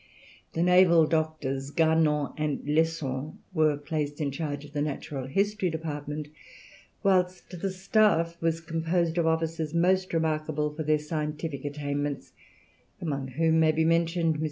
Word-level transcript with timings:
The 0.53 0.63
naval 0.63 1.05
doctors, 1.05 1.69
Garnon 1.69 2.33
and 2.35 2.67
Lesson, 2.67 3.37
were 3.53 3.77
placed 3.77 4.19
in 4.19 4.31
charge 4.31 4.65
of 4.65 4.73
the 4.73 4.81
natural 4.81 5.27
history 5.27 5.69
department, 5.69 6.29
whilst 7.03 7.51
the 7.61 7.69
staff 7.69 8.35
was 8.41 8.61
composed 8.61 9.19
of 9.19 9.27
officers 9.27 9.75
most 9.75 10.11
remarkable 10.11 10.73
for 10.73 10.81
their 10.81 10.97
scientific 10.97 11.65
attainments, 11.65 12.31
among 12.99 13.27
whom 13.33 13.59
may 13.59 13.71
be 13.71 13.85
mentioned 13.85 14.37
MM. 14.37 14.39